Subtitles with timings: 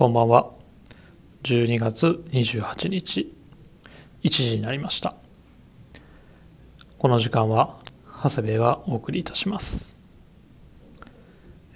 [0.00, 0.50] こんばんは。
[1.42, 3.36] 12月28日、
[4.22, 5.14] 1時になりました。
[6.96, 7.76] この時間は、
[8.22, 9.98] 長谷部がお送りいたします。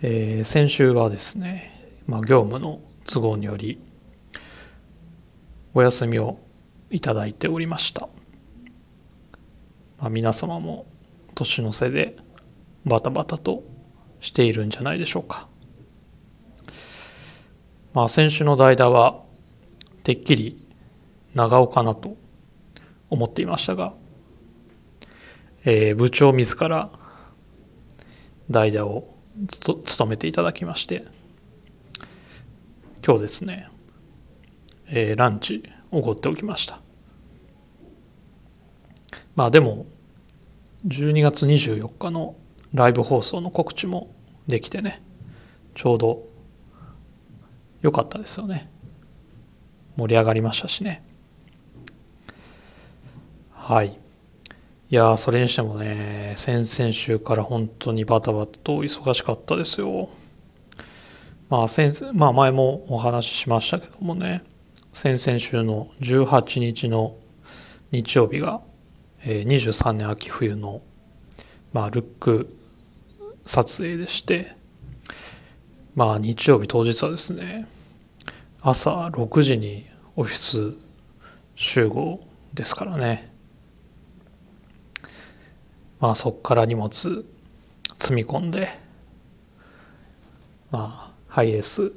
[0.00, 3.79] えー、先週はですね、まあ、業務の都合により、
[5.75, 6.38] お休みを
[6.91, 8.09] いただいておりました。
[9.98, 10.86] まあ、皆様も
[11.34, 12.16] 年の瀬で
[12.86, 13.64] バタバタと
[14.20, 15.46] しているんじゃないでしょうか。
[17.94, 19.22] まあ、先週の代打は
[20.02, 20.66] てっきり
[21.35, 22.16] 長尾かなと
[23.08, 23.94] 思っていましたが、
[25.64, 26.90] えー、部長自ら
[28.50, 29.14] 代打を
[29.85, 31.04] 務めていただきまして
[33.06, 33.69] 今日ですね、
[34.88, 36.80] えー、ランチおごっておきました。
[39.36, 39.86] まあでも
[40.86, 42.34] 12月24日の
[42.72, 44.12] ライブ放送の告知も
[44.48, 45.00] できてね
[45.74, 46.33] ちょうど
[47.84, 48.70] 良かったですよね。
[49.98, 51.04] 盛り上がりましたしね。
[53.52, 53.98] はい。
[54.88, 60.08] いやそれにしてもね先々週から本当にバタバタと忙しかったですよ。
[61.50, 64.42] まあ先まあ前もお話ししましたけどもね
[64.94, 67.16] 先々週の18日の
[67.91, 68.62] 日曜日が、
[69.26, 70.80] え、23年秋冬の、
[71.74, 72.56] まあ、ルック
[73.44, 74.56] 撮影でして
[75.94, 77.69] まあ日曜日当日はですね
[78.66, 79.84] 朝6時に
[80.16, 80.74] オフィス
[81.54, 83.30] 集合ですからね。
[86.00, 87.26] まあそこから荷物
[87.98, 88.70] 積み込んで
[90.70, 91.92] まあハイエース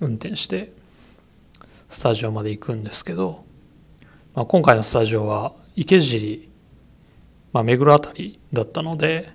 [0.00, 0.74] 運転して
[1.88, 3.42] スタジオまで行くんですけど、
[4.34, 6.50] まあ、今回のスタジオは池尻、
[7.54, 9.30] まあ、目黒辺りだったので、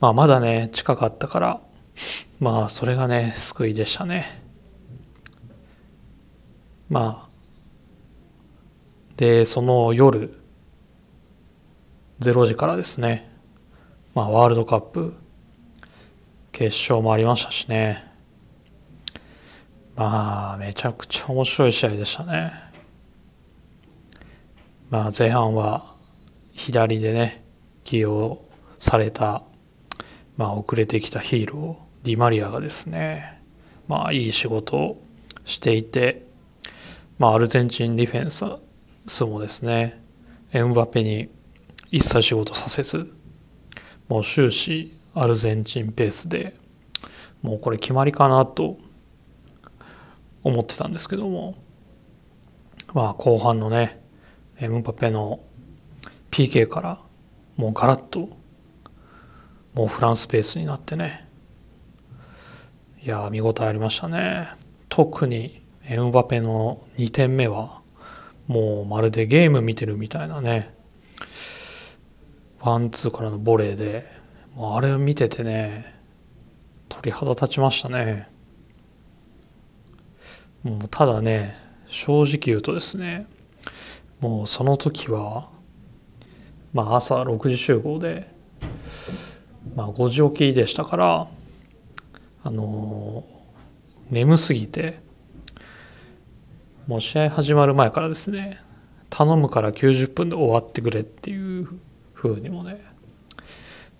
[0.00, 1.60] まあ、まだね近かったから
[2.40, 4.41] まあそれがね救いでしたね。
[6.92, 7.28] まあ
[9.16, 10.38] でその夜
[12.20, 13.32] 0時からですね。
[14.14, 15.14] まあワールドカップ
[16.52, 18.04] 決勝もありましたしね。
[19.96, 22.52] まあめちゃくちゃ面白い試合でしたね。
[24.90, 25.94] まあ前半は
[26.52, 27.42] 左でね
[27.84, 28.42] 起用
[28.78, 29.44] された
[30.36, 33.40] まあ遅れてきたヒーローディマリアがですね
[33.88, 35.02] まあいい仕事を
[35.46, 36.30] していて
[37.18, 38.30] まあ、アルゼンチンディフェン
[39.06, 40.02] スもですね、
[40.52, 41.28] エムバペに
[41.90, 43.12] 一切仕事させず、
[44.08, 46.56] もう終始アルゼンチンペースで、
[47.42, 48.78] もうこれ決まりかなと
[50.42, 51.56] 思ってたんですけども、
[52.94, 54.02] まあ後半のね、
[54.58, 55.40] エムバペの
[56.30, 56.98] PK から
[57.56, 58.30] もうガラッと
[59.74, 61.28] もうフランスペースになってね、
[63.02, 64.48] いや見応えありましたね。
[64.88, 67.82] 特にエムバペの2点目は
[68.46, 70.74] もうまるでゲーム見てるみたいなね。
[72.60, 74.22] ワンツーからのボレーで。
[74.54, 75.94] もうあれを見ててね
[76.88, 78.28] 鳥肌立ちましたね。
[80.62, 81.56] もうただね
[81.86, 83.26] 正直言うとですね
[84.20, 85.48] もうその時は
[86.72, 88.30] まあ朝6時集合で
[89.74, 91.28] まあ5時起きでしたから
[92.44, 93.24] あの
[94.10, 95.00] 眠すぎて
[96.86, 98.60] もう試合始まる前からですね
[99.10, 101.68] 頼むから90分で終わってくれっていう
[102.14, 102.82] 風にもね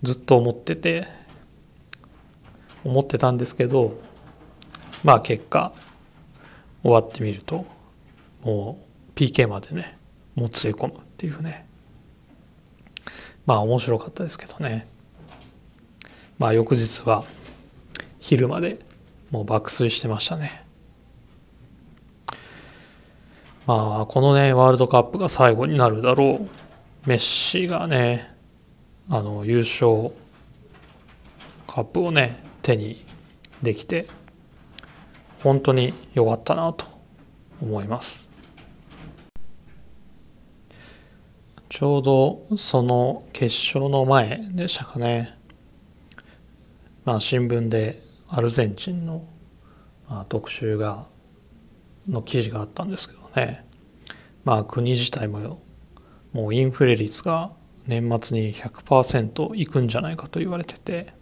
[0.01, 1.07] ずっと思ってて
[2.83, 3.99] 思ってたんですけど
[5.03, 5.73] まあ結果
[6.81, 7.65] 終わってみると
[8.43, 9.97] もう PK までね
[10.35, 11.67] もつれ込むっていうね。
[13.45, 14.87] まあ面白かったですけどね。
[16.39, 17.23] まあ翌日は
[18.19, 18.79] 昼まで
[19.31, 20.62] もう爆睡してましたね。
[23.65, 26.49] まあ、このね、ワールドカップが最後になるだろう。
[27.07, 28.33] メッシがね、
[29.09, 30.11] あの、優勝
[31.65, 33.05] カップをね、手に
[33.61, 34.07] できて、
[35.41, 36.85] 本当に良かったなと
[37.61, 38.29] 思います。
[41.69, 45.37] ちょうどその決勝の前でしたかね。
[47.03, 49.25] まあ、新聞でアルゼンチンの、
[50.07, 51.07] まあ、特集が
[52.07, 53.65] の記事があったんですけどね
[54.43, 55.61] まあ国自体も
[56.31, 57.51] もうインフレ率が
[57.85, 61.13] 年末に100%いくんじゃないかと言われてて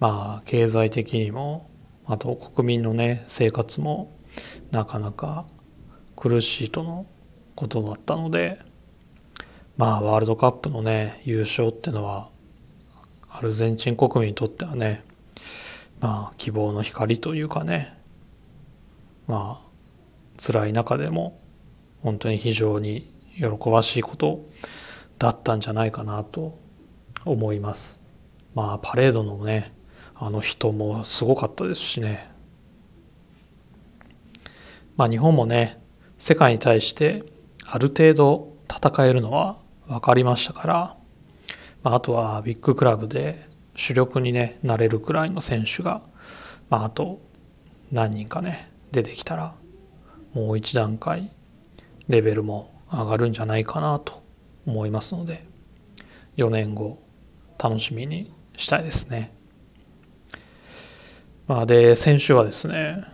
[0.00, 1.70] まあ経済的にも
[2.06, 4.16] あと国民のね生活も
[4.70, 5.46] なかなか
[6.16, 7.06] 苦しいとの
[7.54, 8.58] ことだったので
[9.76, 12.28] まあワールドカップのね優勝っていうのは
[13.30, 15.04] アルゼンチン国民にとってはね
[16.00, 17.96] まあ希望の光というかね
[19.26, 19.63] まあ
[20.38, 21.40] 辛い中でも
[22.02, 24.44] 本当に非常に喜ばしいこと
[25.18, 26.58] だったんじゃないかなと
[27.24, 28.02] 思います。
[28.54, 29.72] まあパレードのね
[30.14, 32.30] あの人もすごかったですしね。
[34.96, 35.80] まあ日本もね
[36.18, 37.24] 世界に対して
[37.66, 39.58] ある程度戦えるのは
[39.88, 40.96] 分かりましたから、
[41.82, 46.02] まあ、あとはビッグクラブで主力に、ね、なれるくらいの選手が、
[46.70, 47.20] まあ、あと
[47.90, 49.54] 何人かね出てきたら
[50.34, 51.30] もう一段階
[52.08, 54.22] レベルも上がるんじゃないかなと
[54.66, 55.46] 思いますので
[56.36, 57.02] 4年後
[57.58, 59.32] 楽しみにしたいですね。
[61.46, 63.04] まあ、で先週はですね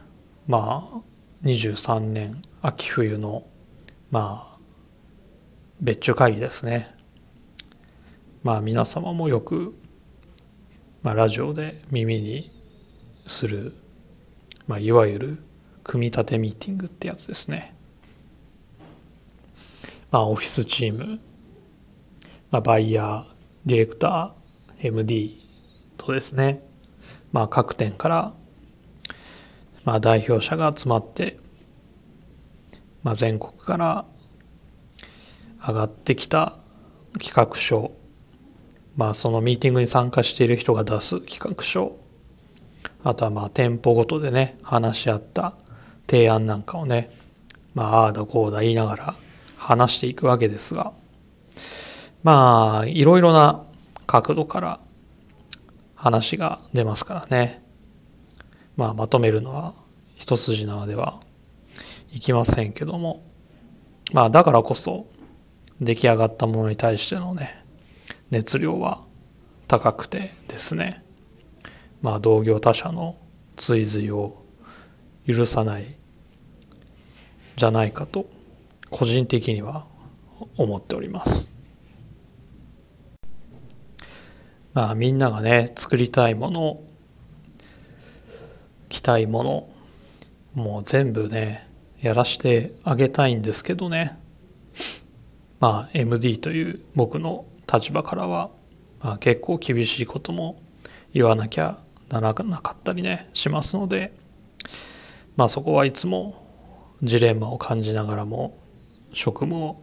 [0.47, 1.01] まあ
[1.45, 3.45] 23年秋冬の
[4.11, 4.59] まあ
[5.81, 6.95] 別注会議ですね
[8.45, 9.75] まあ皆様もよく、
[11.03, 12.53] まあ、ラジオで耳に
[13.27, 13.75] する、
[14.69, 15.43] まあ、いわゆる
[15.91, 17.75] 組み立てミーティングってやつですね。
[20.13, 21.19] まあオフィスチーム、
[22.53, 23.25] まあ、バイヤー
[23.67, 25.45] ディレクター MD
[25.97, 26.63] とですね。
[27.33, 28.33] まあ各店から
[29.83, 31.41] まあ代表者が集まって
[33.03, 34.05] まあ全国から
[35.67, 36.57] 上がってきた
[37.19, 37.91] 企画書。
[38.95, 41.97] まあそのミーティングに参加している人が出す企画書。
[43.03, 45.57] あとはまあ店舗ごとでね話し合った
[46.11, 47.17] 提案なんかをね
[47.75, 49.15] まあああだこうだ言いながら
[49.57, 50.93] 話していくわけですが
[52.25, 53.65] まあいろいろな
[54.07, 54.81] 角度から
[55.95, 57.63] 話が出ますからね。
[58.77, 59.75] まあまとめるのは
[60.17, 61.21] 一筋縄では
[62.13, 63.23] いきませんけども
[64.13, 65.07] まあだからこそ
[65.81, 67.63] 出来上がったものに対してのね
[68.31, 69.05] 熱量は
[69.69, 71.05] 高くてですね
[72.01, 73.19] まあ同業他社の
[73.57, 74.43] 追随を
[75.27, 76.00] 許さない
[77.61, 78.25] じゃないかと
[78.89, 79.85] 個人的には
[80.57, 81.53] 思っております。
[84.73, 86.81] まあみんながね作りたいもの
[88.89, 89.69] 着たいもの
[90.55, 91.69] もう全部ね
[92.01, 94.19] やらしてあげたいんですけどね。
[95.61, 98.49] まあ、MD という僕の立場からは、
[99.03, 100.63] まあ、結構厳しいことも
[101.13, 101.79] 言わなきゃ
[102.09, 104.15] ならなかったりねしますので、
[105.37, 106.50] まあ、そこはいつも
[107.03, 108.59] ジレンマを感じながらも
[109.13, 109.83] 職務を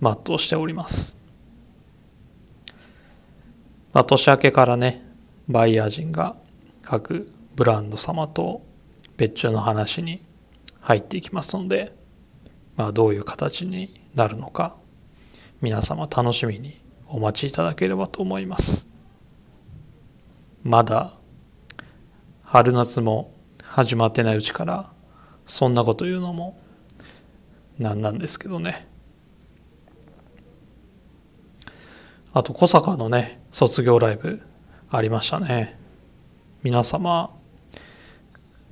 [0.00, 1.18] 全うしております。
[3.92, 5.02] まあ、年明けからね
[5.48, 6.36] バイヤー陣が
[6.82, 8.62] 各ブランド様と
[9.16, 10.22] 別注の話に
[10.80, 11.94] 入っていきますので、
[12.76, 14.76] まあ、どういう形になるのか
[15.60, 18.88] 皆様楽しみにお待ちいただければと思います
[20.62, 21.14] まだ
[22.44, 24.92] 春夏も始まってないうちから
[25.50, 26.56] そんなこと言うのも
[27.76, 28.86] なんなんですけどね。
[32.32, 34.42] あと小坂のね卒業ライブ
[34.90, 35.76] ありましたね。
[36.62, 37.30] 皆様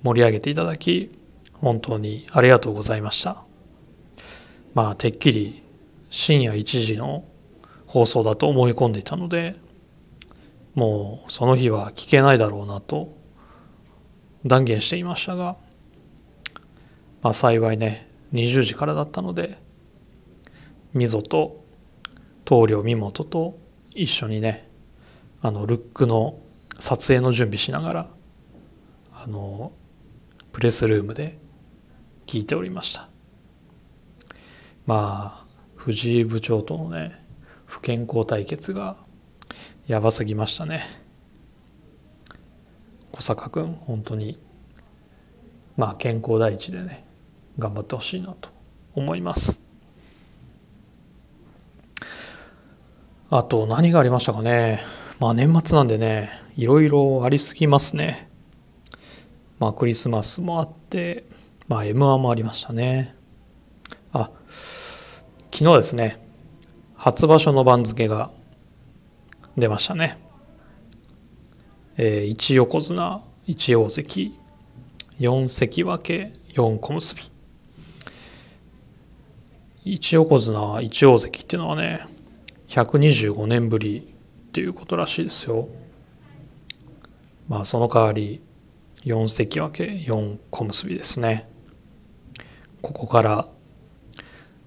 [0.04, 1.10] 盛り上げていただき
[1.54, 3.42] 本当にありがとうございました。
[4.72, 5.64] まあてっきり
[6.10, 7.24] 深夜1時の
[7.86, 9.56] 放送だと思い込んでいたので
[10.76, 13.16] もうその日は聞けないだろうなと
[14.46, 15.56] 断言していましたが、
[17.22, 19.58] まあ、幸いね20時からだったので
[20.94, 21.64] 溝と
[22.44, 23.58] 棟梁身元と
[23.94, 24.68] 一緒にね
[25.42, 26.38] あのルックの
[26.78, 28.10] 撮影の準備しながら
[29.12, 29.72] あの
[30.52, 31.38] プレスルームで
[32.26, 33.08] 聞いておりました。
[34.86, 35.46] まあ
[35.76, 37.24] 藤井部長とのね
[37.66, 38.96] 不健康対決が
[39.86, 40.84] やばすぎましたね。
[43.12, 44.38] 小坂君本当に
[45.76, 47.07] まあ健康第一でね
[47.58, 48.50] 頑張ってほしいなと
[48.94, 49.60] 思います。
[53.30, 54.80] あと何がありましたかね。
[55.20, 58.30] まあ年末なんでねいろいろありすぎますね。
[59.58, 61.24] まあクリスマスもあって
[61.66, 63.14] まあ M1 もありましたね。
[64.12, 64.30] あ
[65.52, 66.24] 昨日ですね、
[66.94, 68.30] 初場所の番付が
[69.56, 70.16] 出ましたね。
[71.96, 74.38] えー、1横綱、1大関、
[75.18, 76.12] 4関脇、
[76.54, 77.37] 4小結。
[79.84, 79.94] び。
[79.94, 82.06] 1横綱、1大関っていうのはね、
[82.68, 84.14] 125年ぶり
[84.48, 85.68] っていうことらしいですよ。
[87.48, 88.40] まあその代わり、
[89.04, 91.48] 4関脇、4小結びですね。
[92.82, 93.48] ここから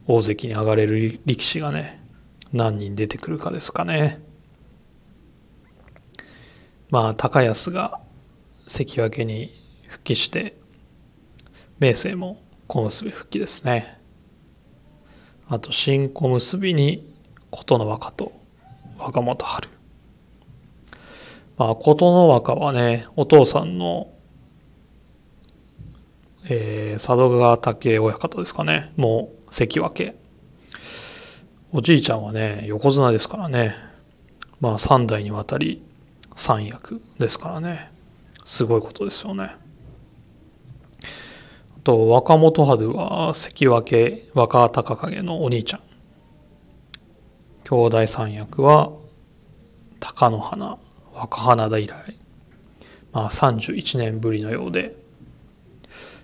[0.08, 2.02] 大関に上がれる力士がね
[2.52, 4.22] 何人出てくるかですかね
[6.90, 8.00] まあ高安が
[8.68, 9.54] 関脇に
[9.88, 10.58] 復帰して
[11.80, 14.01] 明生も小結復帰ですね
[15.52, 17.14] あと新小結に
[17.50, 18.32] 琴ノ若と
[18.98, 19.68] 若元春。
[21.58, 24.08] まあ琴ノ若はねお父さんの
[26.46, 28.94] えー、佐渡川武親方ですかね。
[28.96, 30.14] もう関脇。
[31.74, 33.76] おじいちゃんはね横綱ですからね。
[34.62, 35.84] まあ3代にわたり
[36.34, 37.92] 三役ですからね。
[38.46, 39.58] すごいことですよね。
[41.84, 45.82] と若元春は関脇若隆景のお兄ちゃん。
[47.64, 48.92] 兄弟三役は
[50.00, 50.78] 貴乃花
[51.14, 52.18] 若花田以来。
[53.12, 54.96] まあ31年ぶりのようで。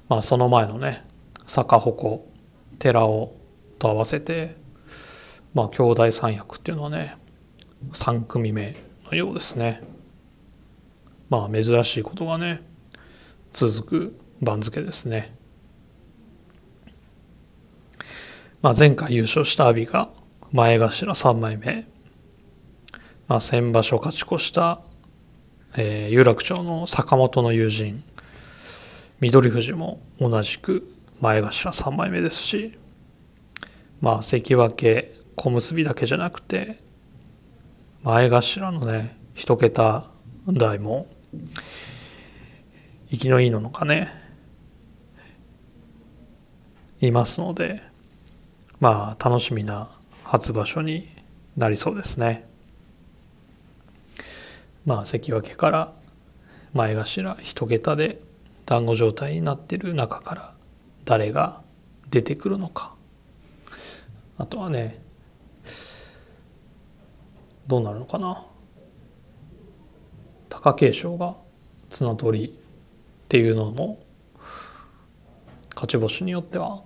[0.09, 1.05] まあその前のね
[1.45, 2.21] 坂鉾
[2.79, 3.33] 寺尾
[3.79, 4.55] と合わせて
[5.53, 7.17] まあ兄弟三役っていうのはね
[7.91, 9.81] 3組目のようですね。
[11.29, 12.61] まあ珍しいことがね
[13.51, 15.36] 続く番付ですね。
[18.61, 20.09] まあ前回優勝した阿炎が
[20.51, 21.87] 前頭3枚目。
[23.27, 24.81] まあ先場所勝ち越した、
[25.75, 28.03] えー、有楽町の坂本の友人。
[29.19, 32.77] 翠富士も同じく前頭3枚目ですし。
[34.01, 36.79] まあ関脇小結だけじゃなくて
[38.03, 40.05] 前頭のね一桁
[40.47, 41.07] 台も
[43.11, 44.11] 生きのいいのかね
[47.01, 47.83] いますので
[48.79, 49.89] まあ楽しみな
[50.23, 51.09] 初場所に
[51.55, 52.47] なりそうですね。
[54.85, 55.93] まあ関脇から
[56.73, 58.21] 前頭一桁で
[58.65, 60.53] 団子状態になってる中から
[61.05, 61.61] 誰が
[62.09, 62.93] 出てくるのか。
[64.37, 65.01] あとはね
[67.65, 68.45] どうなるのかな。
[70.49, 71.35] 貴景勝が
[71.89, 72.51] 綱取りっ
[73.27, 74.03] ていうのも
[75.73, 76.83] 勝ち星によっては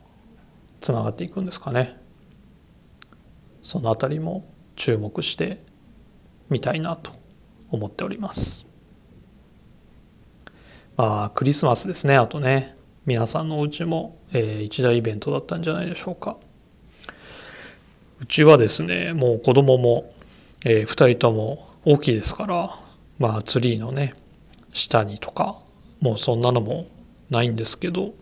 [0.82, 1.98] つながっていくんですかね。
[3.62, 5.64] その辺りも注目して
[6.50, 7.12] みたいなと
[7.70, 8.68] 思っております。
[10.98, 12.18] まあクリスマスですね。
[12.18, 16.38] あとね皆さんのお家も、えー、一大イベントだったんじゃないでしょうか。
[18.20, 20.14] うちはですねもう子供も、
[20.66, 22.80] えー、2人とも大きいですから
[23.18, 24.16] まあツリーのね
[24.74, 25.60] 下にとか
[26.00, 26.88] もうそんなのも
[27.30, 28.14] ないんですけど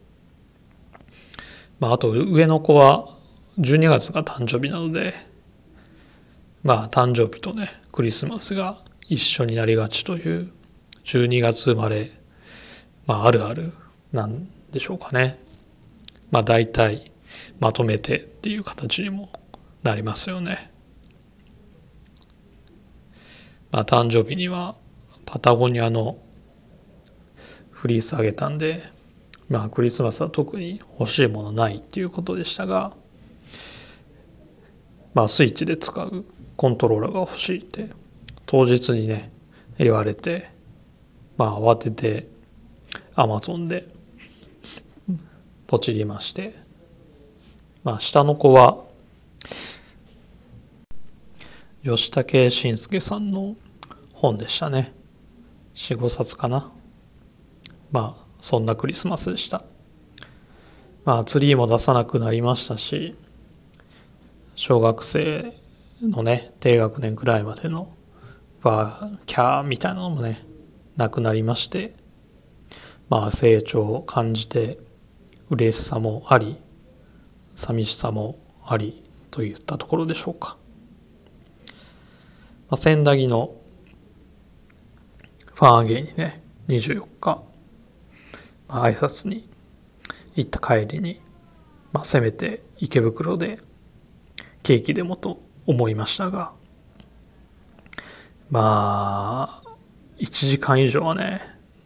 [1.80, 3.10] まああと上の子は
[3.60, 5.14] 12月が誕生日なので
[6.64, 10.52] まあ誕生日とねクリスマスが一緒になりがちという
[11.06, 12.20] 12月生まれ
[13.10, 13.74] まあ、あるある
[14.12, 15.40] なんでしょうかね。
[16.30, 17.12] まあ、大体
[17.60, 19.32] まとめてっていう形にも
[19.82, 20.72] なりますよね。
[23.72, 24.76] まあ、誕生日には
[25.26, 26.20] パタゴニアの
[27.72, 28.84] フリースあげたんで、
[29.50, 32.94] まあ、クリスマスは特に欲しいものないっていうことでしたが、
[35.14, 36.26] まあ、スイッチで使う
[36.56, 37.90] コントローラーが欲しいって
[38.46, 39.32] 当日にね
[39.78, 40.50] 言われて、
[41.38, 42.28] まあ、慌てて
[43.16, 43.88] アマゾンで
[45.68, 46.56] ポチりまして
[47.84, 48.84] まあ下の子は
[51.84, 53.56] 吉武慎介さんの
[54.14, 54.94] 本でしたね。
[55.76, 56.72] 45冊かな。
[57.92, 59.64] まあそんなクリスマスでした。
[61.06, 63.16] まあツリーも出さなくなりましたし
[64.56, 65.54] 小学生
[66.02, 67.92] のね低学年くらいまでの
[68.62, 70.46] バーキャーみたいなのもね
[70.98, 71.96] なくなりまして
[73.10, 74.78] まあ成長を感じて
[75.50, 76.58] 嬉しさもあり
[77.56, 80.58] 寂しさもありといったところでしょうか、
[82.70, 83.56] まあ、千駄木の
[85.56, 87.42] ファンアゲイにね24日、
[88.70, 89.50] 挨拶に
[90.36, 91.22] 行った帰りに、
[91.92, 93.60] まあ、せめて池袋で
[94.64, 96.54] ケーキでもと思いましたが
[98.50, 99.70] まあ
[100.20, 101.42] 1時間以上はね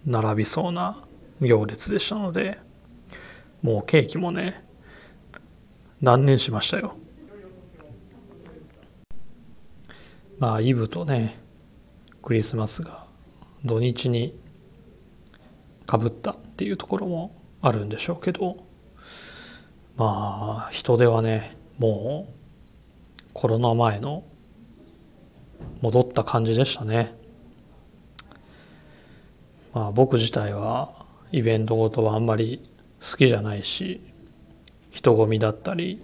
[0.05, 1.03] 並びそうな
[1.39, 2.59] 行列でしたので
[3.61, 4.63] もうケーキもね
[6.01, 6.95] 断念しましたよ。
[10.37, 11.39] まあイブとね
[12.21, 13.05] クリスマスが
[13.63, 14.37] 土日に
[15.85, 18.63] かぶったっていうところもあるんでしょうけど
[19.97, 22.33] まあ人手はねもう
[23.33, 24.23] コロナ前の
[25.81, 27.15] 戻った感じでしたね。
[29.73, 30.93] まあ僕自体は
[31.31, 32.61] イベントごとはあんまり
[33.01, 34.01] 好きじゃないし
[34.91, 36.03] 人混みだったり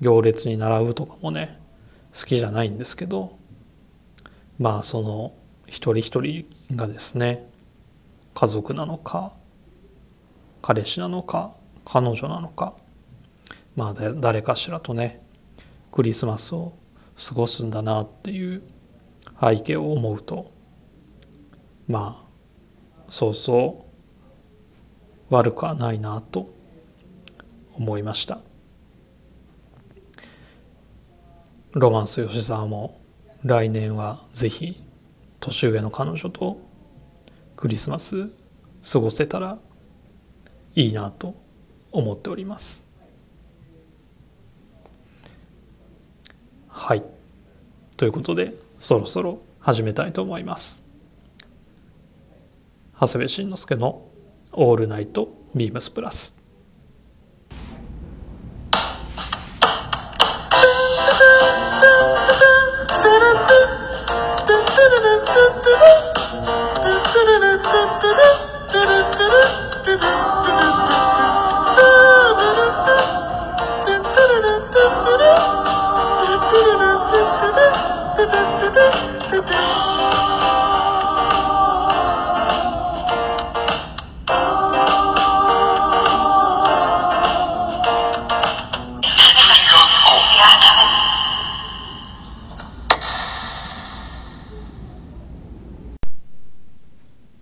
[0.00, 1.60] 行列に並ぶとかもね
[2.18, 3.36] 好きじゃないんですけど
[4.58, 5.34] まあその
[5.66, 7.46] 一人一人がですね
[8.34, 9.32] 家族なのか
[10.62, 11.54] 彼氏なのか
[11.84, 12.74] 彼女なのか。
[13.74, 15.22] まあ誰かしらとね
[15.90, 16.74] クリスマスを
[17.28, 18.62] 過ごすんだなっていう
[19.40, 20.50] 背景を思うと
[21.88, 22.24] まあ
[23.08, 23.86] そうそ
[25.30, 26.52] う悪くはないなと
[27.74, 28.40] 思いました。
[31.72, 33.00] ロマンス吉沢も
[33.42, 34.84] 来年はぜひ
[35.40, 36.60] 年上の彼女と
[37.56, 38.28] クリスマス
[38.92, 39.58] 過ごせたら
[40.74, 41.34] いいなと
[41.90, 42.84] 思っております。
[46.68, 47.04] はい。
[47.96, 50.82] ということでそろそろ始めたいと思います。
[52.98, 54.06] 長谷部慎之介の
[54.52, 56.36] 「オールナイトビームスプラス」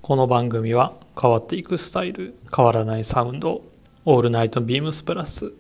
[0.02, 3.62] この番組は変わっていくスタイル変わらないサウンド
[4.04, 5.52] ALL NIGHT BEAMS PLUS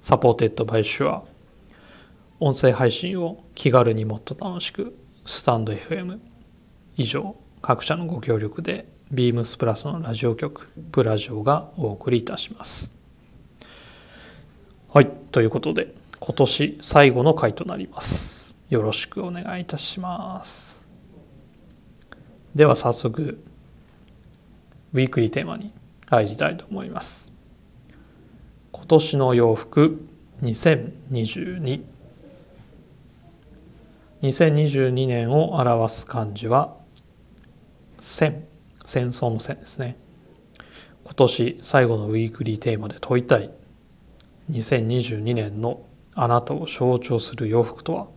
[0.00, 1.22] supported by SHURE。
[2.40, 6.18] 音声配信を気軽にもっと楽しくスタンド FM
[6.96, 12.94] 以上各社のご協力で BEAMS PLUS のラジオ局プラジオがお送りいたします。
[14.92, 18.56] はいということで今年最後の回となります。
[18.70, 20.88] よろしくお願いいたします。
[22.54, 23.42] では早速
[24.92, 25.72] ウィークリーテーマに
[26.06, 27.32] 入りたいと思います。
[28.72, 30.00] 今年の洋服
[30.42, 31.82] 2022
[34.22, 36.76] 2022年を表す漢字は
[37.98, 38.46] 戦
[38.84, 39.96] 戦争の戦ですね。
[41.04, 43.50] 今年最後のウィークリーテーマで問いたい。
[44.50, 45.82] 2022年の
[46.14, 48.08] あなたを象徴する洋服とは。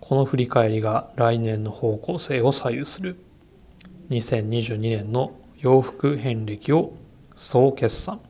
[0.00, 3.16] この振り返りが来年の方向性を左右する。
[4.10, 6.94] 2022年の洋服遍歴を
[7.34, 8.20] 総決算。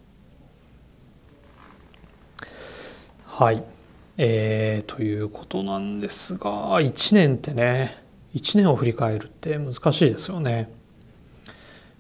[3.24, 3.75] はい。
[4.18, 8.02] えー、ということなんですが1年ってね
[8.35, 10.70] 1年を振り返るって難しいですよね。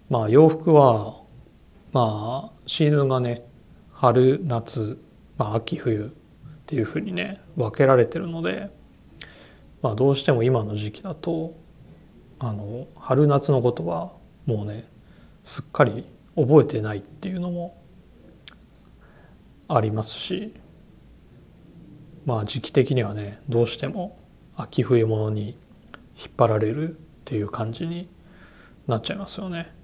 [0.08, 1.20] まあ洋服は
[1.92, 3.44] まあシーズンがね
[3.92, 4.98] 春夏、
[5.36, 6.08] まあ、秋冬っ
[6.66, 8.70] ていうふうにね分けられてるので、
[9.82, 11.54] まあ、どうしても今の時期だと
[12.38, 14.12] あの春夏のことは
[14.46, 14.88] もうね
[15.44, 17.80] すっかり覚えてないっていうのも
[19.68, 20.54] ありますし
[22.26, 24.18] まあ時期的にはねどうしても
[24.56, 25.56] 秋冬物に
[26.18, 28.08] 引っ張られるっていう感じに
[28.86, 29.74] なっちゃいますよね。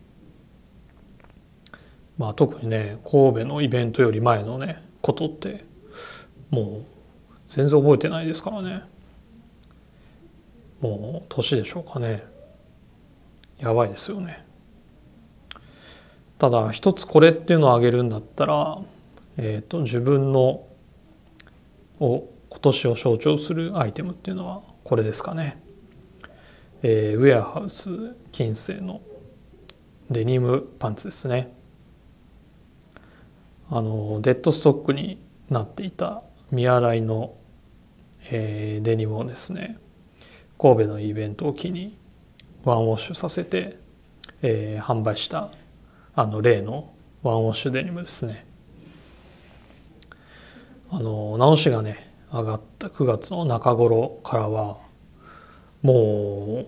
[2.18, 5.64] まあ特にね神戸のイベントより前のねことって
[6.50, 6.84] もう
[7.46, 8.82] 全然覚えてないですからね
[10.80, 12.24] もう年でしょうかね
[13.58, 14.44] やばいですよね。
[16.38, 18.78] ただ一つこれっていうのを挙げるんだったら、
[19.36, 20.66] えーと、自分の
[22.02, 25.62] を今年を象徴するアイテムっていうのはこれですかね、
[26.82, 29.00] えー、ウェアハウス金星の
[30.10, 31.54] デニムパンツですね。
[33.70, 37.34] あのデッドストックになっていた見洗いの、
[38.30, 39.78] えー、デニムをですね
[40.58, 41.96] 神戸のイベントを機に
[42.64, 43.78] ワンウォッシュさせて、
[44.42, 45.50] えー、販売した
[46.14, 48.51] あの例のワンウォッシュデニムですね。
[50.94, 54.76] あの直しがね上がった9月の中頃からは
[55.80, 56.66] も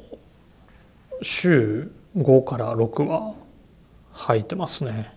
[1.20, 3.34] う週5から6は
[4.14, 5.14] 履いてますね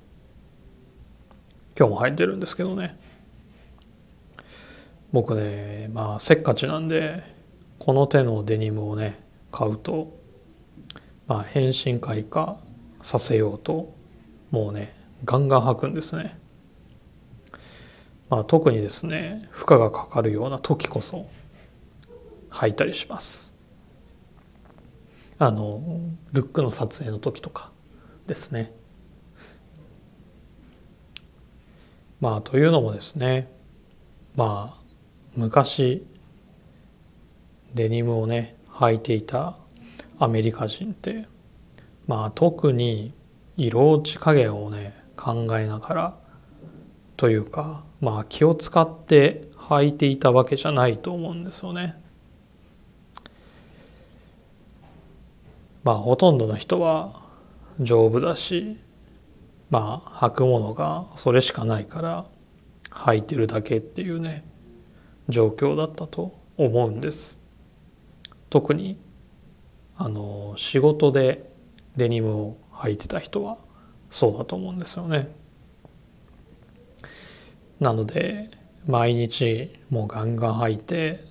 [1.79, 2.99] 今日も履いてるんですけどね
[5.13, 7.23] 僕ねまあせっかちなんで
[7.79, 10.17] この手のデニムをね買うと
[11.27, 12.57] まあ変身開花
[13.01, 13.95] させようと
[14.51, 14.93] もうね
[15.23, 16.37] ガンガン吐くんですね。
[18.29, 21.29] まあ、特にですね負荷がかかるような時こそ
[22.49, 23.53] 吐いたりします。
[25.39, 26.01] あの
[26.33, 27.71] ルックの撮影の時とか
[28.25, 28.73] ですね。
[32.19, 33.47] まあというのもですね
[34.35, 34.83] まあ
[35.35, 36.05] 昔
[37.75, 39.55] デニムをね履いていた
[40.17, 41.27] アメリカ人って
[42.07, 43.13] まあ特に
[43.55, 46.17] 色落ち加減をね考えながら
[47.17, 52.01] というかまあ気を使って履いていたわけじゃないと思うんですよね。
[55.84, 57.21] まあほとんどの人は
[57.80, 58.77] 丈夫だし
[59.69, 62.25] まあ履くものがそれしかないから
[62.91, 64.45] 履いてるだけっていうね
[65.27, 67.39] 状況だったと思うんです。
[68.49, 68.97] 特に
[69.97, 71.51] あの仕事で
[71.95, 73.58] デニムを履いてた人は
[74.10, 75.30] そうだと思うんですよね。
[77.79, 78.49] なので
[78.85, 81.23] 毎日もうガンガン履いて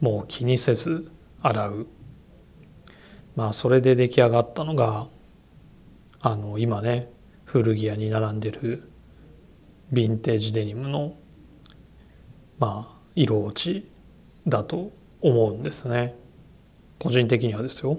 [0.00, 1.10] もう気にせず
[1.42, 1.86] 洗う。
[3.34, 5.08] まあそれで出来上がったのが
[6.20, 7.10] あの今ね
[7.44, 8.90] 古着屋に並んでる
[9.92, 11.14] ヴィンテージデニムの
[12.58, 13.88] まあ色落ち
[14.46, 16.14] だと思うんですね。
[16.98, 17.98] 個人的にはですよ。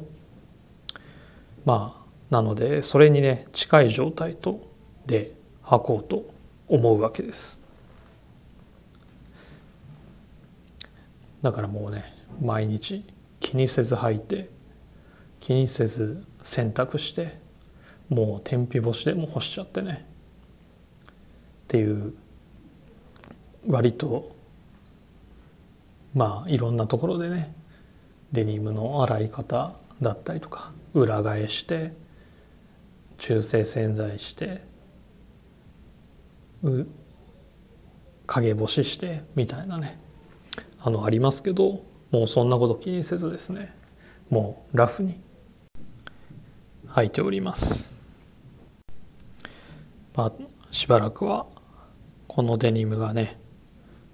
[1.66, 4.70] まあなのでそれにね近い状態と
[5.06, 5.34] で
[5.64, 6.26] 履こうと
[6.68, 7.59] 思うわけです。
[11.42, 13.06] だからもうね毎日
[13.40, 14.50] 気にせず履いて
[15.40, 17.40] 気にせず洗濯して
[18.10, 20.06] もう天日干しでも干しちゃってね。
[21.66, 22.14] っていう
[23.68, 24.36] 割と
[26.16, 27.54] まあいろんなところでね
[28.32, 31.94] デニムの洗い方だったりとか裏返して
[33.20, 34.64] 中性洗剤して
[38.26, 40.00] 陰干ししてみたいなね。
[40.82, 43.74] あのありますけどもうそんなこと気にせずですね
[44.30, 45.20] もうラフに
[46.88, 47.94] 履いております。
[50.16, 50.32] まあ、
[50.72, 51.46] しばらくは
[52.28, 53.40] このデニムがね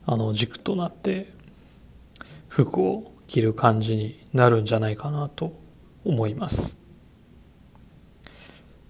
[0.06, 1.32] あの軸となって
[2.48, 5.60] 服を着る感じになるんじゃないかなと
[6.04, 6.78] 思います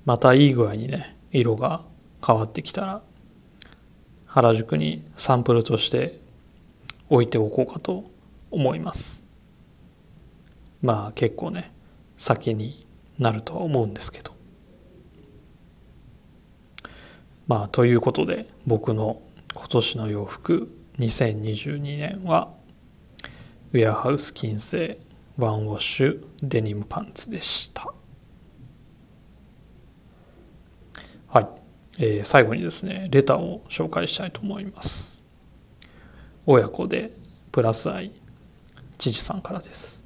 [0.04, 1.86] またいい具合にね色が
[2.26, 3.02] 変わってきたら
[4.26, 6.20] 原宿にサンプルとして
[7.10, 8.06] 置いておこうかと
[8.52, 9.26] 思います。
[10.82, 11.72] まあ結構ね
[12.18, 12.86] 先に
[13.20, 14.34] なるとは思うんですけど。
[17.48, 19.22] まあということで僕の
[19.54, 22.50] 今年の洋服2022年は
[23.74, 24.98] ウェアハウス金星
[25.38, 27.94] ワンウォッシュデニムパンツでした。
[31.28, 31.48] はい、
[31.98, 35.15] えー、最後にですねレターを紹介したいと思います。
[36.48, 37.12] 親子で
[37.52, 38.12] プラス愛
[38.98, 40.06] 知事さんからです、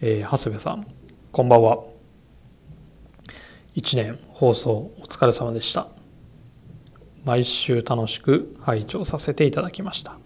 [0.00, 0.86] えー、長谷部さん
[1.32, 1.78] こんばんは。
[3.74, 5.88] 1年放送お疲れ様でした。
[7.24, 10.18] 毎週楽しく拝聴させていただきました。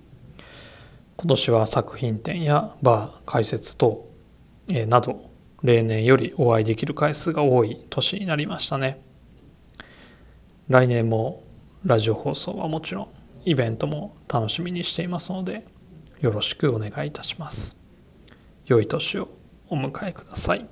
[1.16, 4.08] 今年は作品展やバー解説等、
[4.66, 5.30] えー、など
[5.62, 9.00] 例年よりお会いできる回数が多い年になりましたね。
[10.68, 11.44] 来年も
[11.84, 13.15] ラジオ放送はもちろん
[13.46, 15.64] イベントも楽しみにしていますので
[16.20, 17.76] よろしくお願いいたします。
[18.66, 19.28] 良い年を
[19.68, 20.66] お迎えください。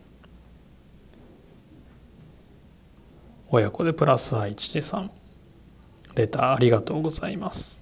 [3.49, 5.13] 親子でプラス愛知でさん
[6.17, 7.81] レターありがとうございます。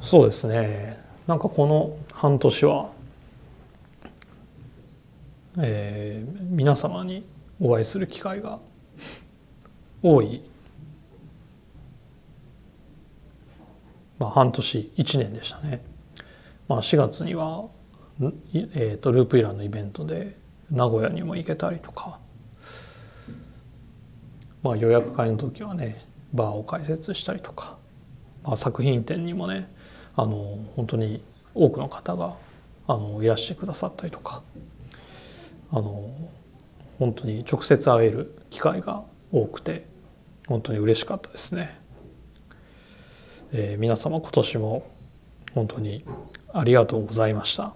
[0.00, 1.00] そうですね。
[1.28, 2.90] なんかこの半年は、
[5.58, 7.24] えー、皆様に
[7.60, 8.58] お会いする機会が
[10.02, 10.42] 多い、
[14.24, 15.84] まあ、半年1年でしたね、
[16.66, 17.68] まあ、4月には、
[18.54, 20.38] えーと、ループイラーのイベントで
[20.70, 22.18] 名古屋にも行けたりとか、
[24.62, 27.76] まあ、予約会の時はねバーを開設したりとか、
[28.42, 29.70] まあ、作品展にもね
[30.16, 31.22] あの本当に
[31.54, 32.34] 多くの方が
[32.86, 34.42] あのいらしてくださったりとか。
[35.70, 36.08] あの
[37.00, 39.86] 本当に直接会える機会が多くて
[40.46, 41.80] 本当に嬉しかったですね。
[43.56, 44.90] えー、皆様今年も
[45.54, 46.04] 本当に
[46.52, 47.72] ありがとうございました。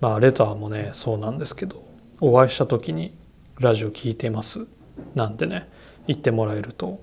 [0.00, 1.82] まあレターもねそうなんですけど
[2.20, 3.12] お会いした時に
[3.58, 4.68] 「ラジオ聞いてます」
[5.16, 5.68] なんてね
[6.06, 7.00] 言ってもらえると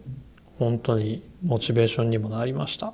[0.57, 2.93] 本当にモチベーションにもなりました。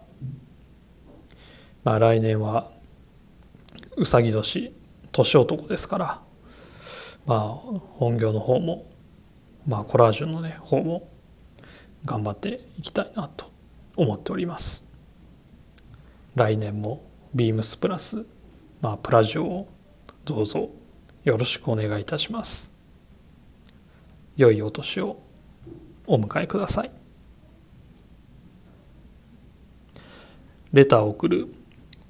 [1.84, 2.72] まあ、来年は
[3.98, 4.74] うさぎ年
[5.12, 6.22] 年男ですから
[7.28, 7.48] まあ
[8.00, 8.88] 本業の方も
[9.68, 11.08] まあコラージュのね方も
[12.04, 13.53] 頑張っていきたいなと
[13.96, 14.86] 思っております。
[16.36, 17.04] 来年も
[17.34, 18.26] ビームスプラス
[18.82, 19.68] まあプラジオを
[20.26, 20.70] どうぞ
[21.24, 22.74] よろしくお願いいたします。
[24.36, 25.20] 良いお年を
[26.08, 26.92] お迎えください。
[30.72, 31.54] レターを送る